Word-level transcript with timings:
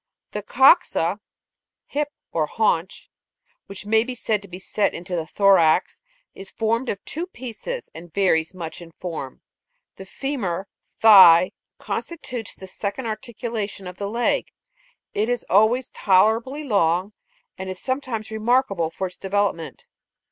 The 0.31 0.41
coxa 0.41 1.19
(hip 1.85 2.09
or 2.31 2.47
haunch), 2.47 3.07
which 3.67 3.85
may 3.85 4.03
be 4.03 4.15
said 4.15 4.41
to 4.41 4.47
be 4.47 4.57
set 4.57 4.95
into 4.95 5.15
the 5.15 5.27
thorax, 5.27 6.01
is 6.33 6.49
formed 6.49 6.89
of 6.89 6.97
two 7.05 7.27
pieces, 7.27 7.87
and 7.93 8.11
varies 8.11 8.51
much 8.55 8.81
in 8.81 8.93
form. 8.93 9.43
The 9.97 10.07
femur 10.07 10.65
(thigh, 10.97 11.43
m 11.51 11.51
t 11.51 11.51
Jig. 11.51 11.85
3) 11.85 11.85
constitutes 11.85 12.55
the 12.55 12.65
second 12.65 13.05
articulation 13.05 13.85
of 13.85 13.97
the 13.97 14.09
leg; 14.09 14.47
it 15.13 15.29
is 15.29 15.45
always 15.51 15.89
tolerably 15.91 16.63
long, 16.63 17.13
and 17.55 17.69
is 17.69 17.77
sometimes 17.79 18.31
remarkable 18.31 18.89
for 18.89 19.05
its 19.05 19.19
development. 19.19 19.85